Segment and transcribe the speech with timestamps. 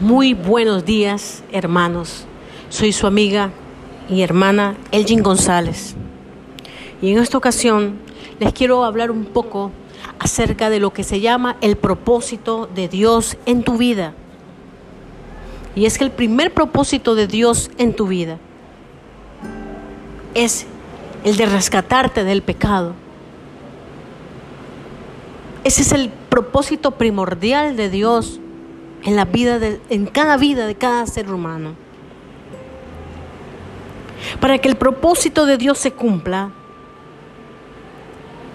[0.00, 2.24] Muy buenos días, hermanos.
[2.68, 3.50] Soy su amiga
[4.08, 5.96] y hermana Elgin González.
[7.02, 7.98] Y en esta ocasión
[8.38, 9.72] les quiero hablar un poco
[10.20, 14.14] acerca de lo que se llama el propósito de Dios en tu vida.
[15.74, 18.38] Y es que el primer propósito de Dios en tu vida
[20.34, 20.66] es
[21.24, 22.94] el de rescatarte del pecado.
[25.64, 28.38] Ese es el propósito primordial de Dios
[29.04, 31.74] en la vida de, en cada vida de cada ser humano.
[34.40, 36.50] Para que el propósito de Dios se cumpla,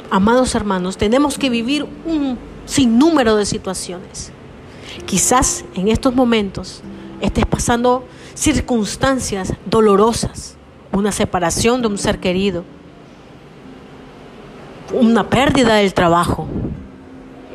[0.09, 4.31] amados hermanos, tenemos que vivir un sinnúmero de situaciones.
[5.05, 6.81] Quizás en estos momentos
[7.21, 10.55] estés pasando circunstancias dolorosas,
[10.91, 12.63] una separación de un ser querido,
[14.93, 16.47] una pérdida del trabajo,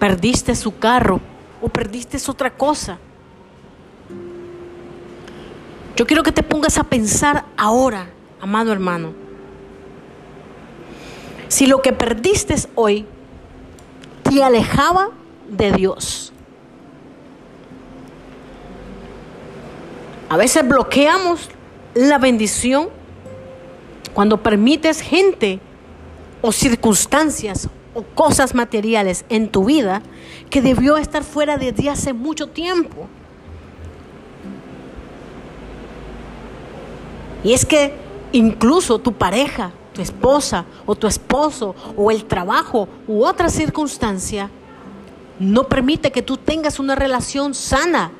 [0.01, 1.21] perdiste su carro
[1.61, 2.99] o perdiste otra cosa.
[5.97, 8.09] Yo quiero que te pongas a pensar ahora,
[8.41, 9.13] amado hermano,
[11.49, 13.05] si lo que perdiste hoy
[14.23, 15.11] te alejaba
[15.49, 16.33] de Dios.
[20.29, 21.49] A veces bloqueamos
[21.95, 22.91] la bendición
[24.13, 25.59] cuando permites gente
[26.43, 30.03] o circunstancias o cosas materiales en tu vida
[30.51, 33.09] que debió estar fuera desde hace mucho tiempo.
[37.43, 37.93] Y es que
[38.31, 44.49] incluso tu pareja, tu esposa o tu esposo o el trabajo u otra circunstancia
[45.41, 48.13] no permite que tú tengas una relación sana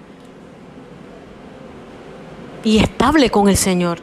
[2.65, 4.01] y estable con el Señor.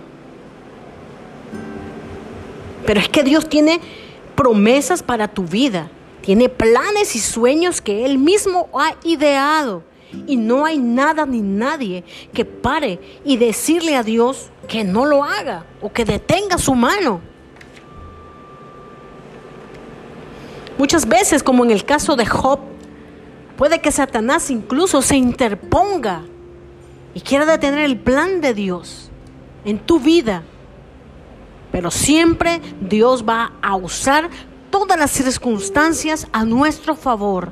[2.86, 3.82] Pero es que Dios tiene
[4.36, 5.90] promesas para tu vida.
[6.22, 9.84] Tiene planes y sueños que Él mismo ha ideado.
[10.28, 15.24] Y no hay nada ni nadie que pare y decirle a Dios que no lo
[15.24, 17.22] haga o que detenga su mano.
[20.78, 22.60] Muchas veces, como en el caso de Job,
[23.58, 26.24] puede que Satanás incluso se interponga
[27.14, 29.10] y quiera detener el plan de Dios
[29.64, 30.44] en tu vida.
[31.76, 34.30] Pero siempre Dios va a usar
[34.72, 37.50] todas las circunstancias a nuestro favor.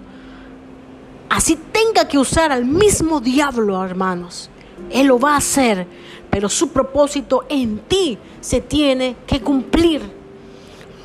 [1.27, 4.49] Así tenga que usar al mismo diablo, hermanos.
[4.89, 5.85] Él lo va a hacer,
[6.29, 10.01] pero su propósito en ti se tiene que cumplir.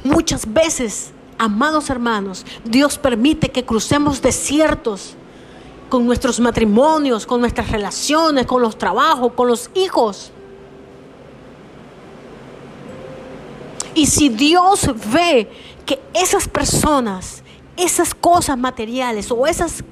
[0.05, 5.17] Muchas veces, amados hermanos, Dios permite que crucemos desiertos
[5.89, 10.31] con nuestros matrimonios, con nuestras relaciones, con los trabajos, con los hijos.
[13.99, 15.49] Y si Dios ve
[15.85, 17.43] que esas personas,
[17.77, 19.83] esas cosas materiales o esas,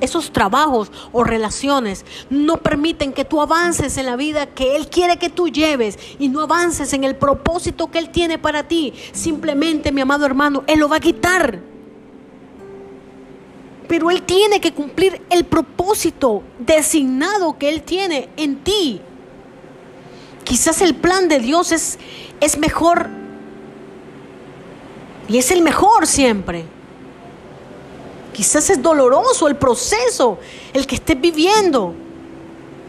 [0.00, 5.18] esos trabajos o relaciones no permiten que tú avances en la vida que Él quiere
[5.18, 9.92] que tú lleves y no avances en el propósito que Él tiene para ti, simplemente,
[9.92, 11.60] mi amado hermano, Él lo va a quitar.
[13.86, 19.00] Pero Él tiene que cumplir el propósito designado que Él tiene en ti.
[20.42, 22.00] Quizás el plan de Dios es,
[22.40, 23.22] es mejor
[25.28, 26.64] y es el mejor siempre.
[28.32, 30.38] Quizás es doloroso el proceso,
[30.72, 31.94] el que estés viviendo.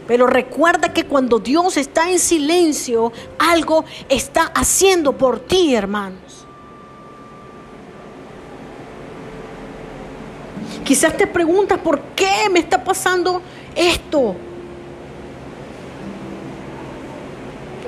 [0.06, 6.46] Pero recuerda que cuando Dios está en silencio, algo está haciendo por ti, hermanos.
[10.84, 13.42] Quizás te preguntas, ¿por qué me está pasando
[13.74, 14.36] esto?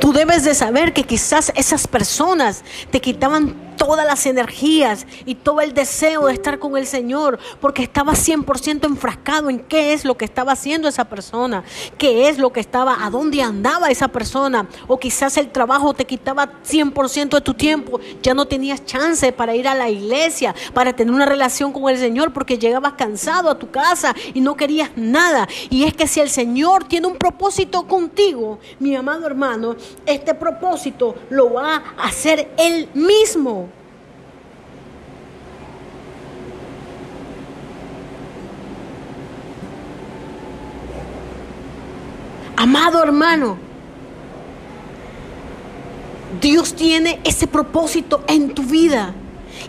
[0.00, 5.62] Tú debes de saber que quizás esas personas te quitaban todas las energías y todo
[5.62, 10.19] el deseo de estar con el Señor, porque estaba 100% enfrascado en qué es lo
[10.19, 11.65] que estaba haciendo esa persona,
[11.97, 16.05] qué es lo que estaba, a dónde andaba esa persona, o quizás el trabajo te
[16.05, 20.93] quitaba 100% de tu tiempo, ya no tenías chance para ir a la iglesia, para
[20.93, 24.91] tener una relación con el Señor, porque llegabas cansado a tu casa y no querías
[24.97, 25.48] nada.
[25.71, 31.15] Y es que si el Señor tiene un propósito contigo, mi amado hermano, este propósito
[31.31, 33.67] lo va a hacer Él mismo.
[42.59, 43.57] Amado hermano,
[46.41, 49.15] Dios tiene ese propósito en tu vida.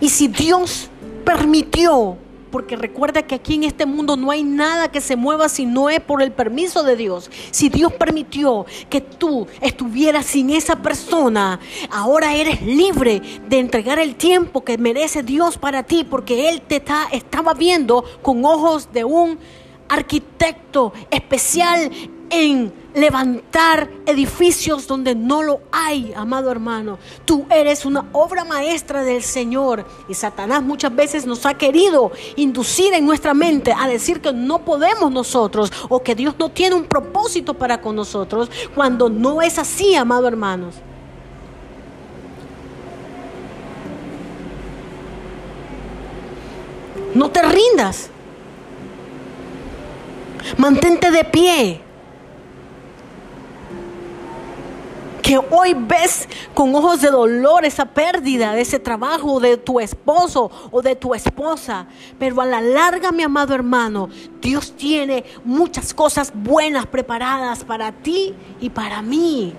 [0.01, 0.89] Y si Dios
[1.23, 2.17] permitió,
[2.49, 5.91] porque recuerda que aquí en este mundo no hay nada que se mueva si no
[5.91, 7.29] es por el permiso de Dios.
[7.51, 11.59] Si Dios permitió que tú estuvieras sin esa persona,
[11.91, 16.77] ahora eres libre de entregar el tiempo que merece Dios para ti, porque Él te
[16.77, 19.37] está, estaba viendo con ojos de un
[19.89, 21.91] arquitecto especial
[22.29, 26.97] en levantar edificios donde no lo hay, amado hermano.
[27.25, 32.93] Tú eres una obra maestra del Señor y Satanás muchas veces nos ha querido inducir
[32.93, 36.85] en nuestra mente a decir que no podemos nosotros o que Dios no tiene un
[36.85, 40.75] propósito para con nosotros cuando no es así, amado hermanos.
[47.13, 48.09] No te rindas.
[50.57, 51.88] Mantente de pie.
[55.29, 60.49] Que hoy ves con ojos de dolor esa pérdida de ese trabajo de tu esposo
[60.71, 61.85] o de tu esposa.
[62.17, 64.09] Pero a la larga, mi amado hermano,
[64.41, 69.53] Dios tiene muchas cosas buenas preparadas para ti y para mí.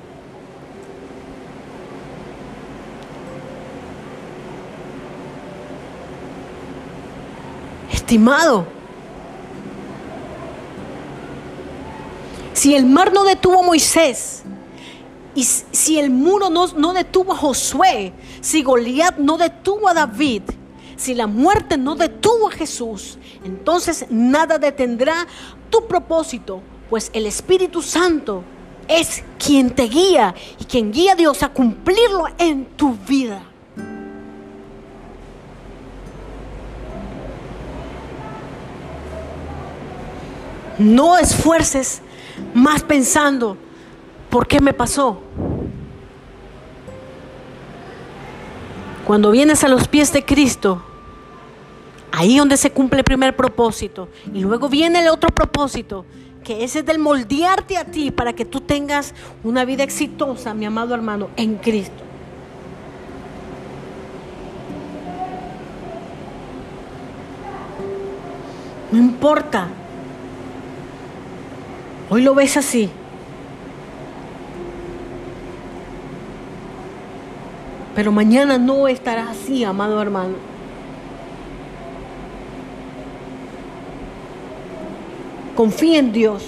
[7.92, 8.66] Estimado,
[12.54, 14.42] si el mar no detuvo a Moisés,
[15.34, 20.42] y si el muro no, detuvo a Josué, si Goliat no detuvo a David,
[20.96, 25.26] si la muerte no detuvo a Jesús, entonces nada detendrá
[25.70, 28.42] tu propósito, pues el Espíritu Santo
[28.88, 33.44] es quien te guía y quien guía a Dios a cumplirlo en tu vida.
[40.76, 42.00] No esfuerces
[42.54, 43.56] más pensando,
[44.30, 45.20] ¿por qué me pasó?
[49.06, 50.82] Cuando vienes a los pies de Cristo,
[52.12, 56.04] ahí donde se cumple el primer propósito, y luego viene el otro propósito,
[56.44, 60.64] que ese es del moldearte a ti para que tú tengas una vida exitosa, mi
[60.64, 62.04] amado hermano, en Cristo.
[68.92, 69.68] No importa
[72.10, 72.90] Hoy lo ves así.
[78.00, 80.36] Pero mañana no estarás así, amado hermano.
[85.54, 86.44] Confía en Dios.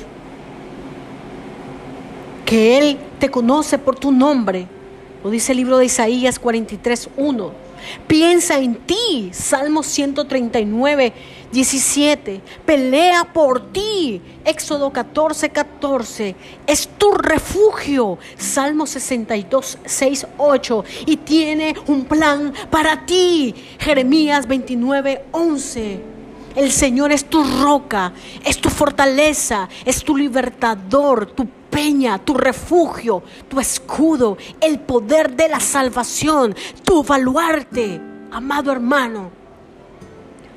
[2.47, 4.67] Que Él te conoce por tu nombre.
[5.23, 7.53] Lo dice el libro de Isaías 43, 1.
[8.07, 11.13] Piensa en ti, Salmo 139,
[11.53, 12.41] 17.
[12.65, 16.35] Pelea por ti, Éxodo 14, 14.
[16.67, 20.85] Es tu refugio, Salmo 62, 6, 8.
[21.07, 26.01] Y tiene un plan para ti, Jeremías 29, 11.
[26.57, 28.13] El Señor es tu roca,
[28.45, 35.49] es tu fortaleza, es tu libertador, tu peña, tu refugio, tu escudo, el poder de
[35.49, 38.01] la salvación, tu baluarte,
[38.31, 39.42] amado hermano.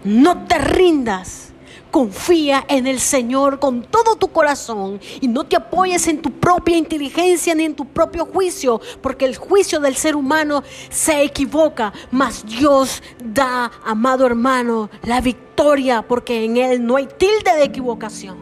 [0.05, 1.51] No te rindas.
[1.89, 6.77] Confía en el Señor con todo tu corazón y no te apoyes en tu propia
[6.77, 12.45] inteligencia ni en tu propio juicio, porque el juicio del ser humano se equivoca, mas
[12.45, 18.37] Dios da, amado hermano, la victoria, porque en Él no hay tilde de equivocación.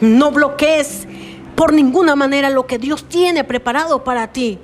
[0.00, 1.08] No bloquees
[1.56, 4.60] por ninguna manera lo que Dios tiene preparado para ti.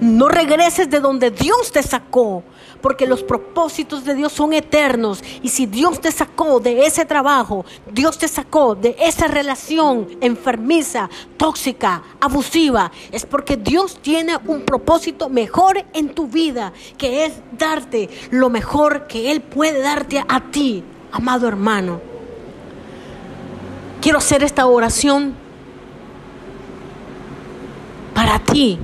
[0.00, 2.42] No regreses de donde Dios te sacó,
[2.80, 5.22] porque los propósitos de Dios son eternos.
[5.42, 11.08] Y si Dios te sacó de ese trabajo, Dios te sacó de esa relación enfermiza,
[11.36, 18.10] tóxica, abusiva, es porque Dios tiene un propósito mejor en tu vida, que es darte
[18.30, 20.82] lo mejor que Él puede darte a ti,
[21.12, 22.00] amado hermano.
[24.00, 25.34] Quiero hacer esta oración
[28.12, 28.78] para ti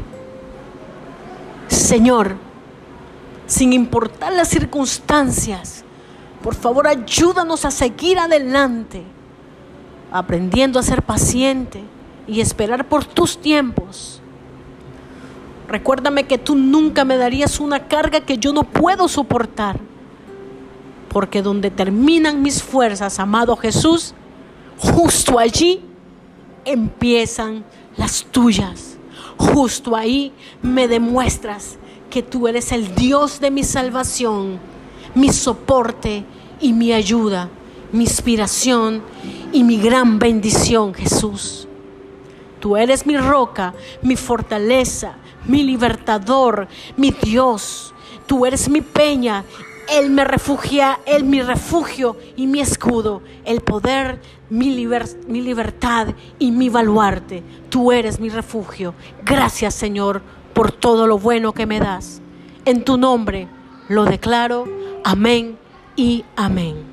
[1.70, 2.34] Señor,
[3.46, 5.84] sin importar las circunstancias,
[6.42, 9.04] por favor ayúdanos a seguir adelante,
[10.10, 11.82] aprendiendo a ser paciente
[12.26, 14.20] y esperar por tus tiempos.
[15.68, 19.78] Recuérdame que tú nunca me darías una carga que yo no puedo soportar,
[21.08, 24.14] porque donde terminan mis fuerzas, amado Jesús,
[24.78, 25.84] justo allí
[26.64, 27.64] empiezan
[27.96, 28.99] las tuyas.
[29.40, 31.78] Justo ahí me demuestras
[32.10, 34.58] que tú eres el Dios de mi salvación,
[35.14, 36.26] mi soporte
[36.60, 37.48] y mi ayuda,
[37.90, 39.02] mi inspiración
[39.50, 41.66] y mi gran bendición, Jesús.
[42.60, 45.14] Tú eres mi roca, mi fortaleza,
[45.46, 46.68] mi libertador,
[46.98, 47.94] mi Dios.
[48.26, 49.42] Tú eres mi peña
[49.90, 56.68] él me refugia, Él mi refugio y mi escudo, el poder, mi, libertad y mi
[56.68, 57.42] baluarte.
[57.68, 58.94] Tú eres mi refugio.
[59.24, 60.22] Gracias Señor
[60.54, 62.22] por todo lo bueno que me das.
[62.64, 63.48] En tu nombre
[63.88, 64.66] lo declaro.
[65.04, 65.58] Amén
[65.96, 66.89] y amén.